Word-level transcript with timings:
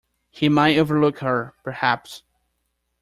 He 0.31 0.49
might 0.49 0.79
overlook 0.79 1.19
her, 1.19 1.53
perhaps! 1.63 2.23